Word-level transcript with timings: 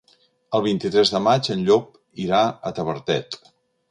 El 0.59 0.63
vint-i-tres 0.67 1.11
de 1.15 1.21
maig 1.25 1.51
en 1.55 1.61
Llop 1.67 1.91
irà 2.25 2.41
a 2.71 2.75
Tavertet. 2.79 3.41